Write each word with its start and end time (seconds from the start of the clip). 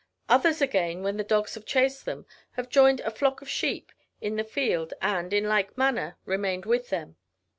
Others, 0.29 0.63
again, 0.63 1.03
when 1.03 1.17
the 1.17 1.23
dogs 1.23 1.53
have 1.53 1.63
chased 1.63 2.05
them, 2.05 2.25
have 2.53 2.69
joined 2.69 3.01
a 3.01 3.11
flock 3.11 3.43
of 3.43 3.47
sheep 3.47 3.91
in 4.19 4.35
the 4.35 4.43
field, 4.43 4.95
and, 4.99 5.31
in 5.31 5.43
like 5.47 5.77
manner, 5.77 6.17
remained 6.25 6.65
with 6.65 6.89
them. 6.89 7.17